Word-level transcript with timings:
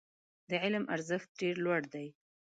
د 0.49 0.51
علم 0.63 0.83
ارزښت 0.95 1.29
ډېر 1.39 1.55
لوړ 1.65 1.81
دی. 1.93 2.07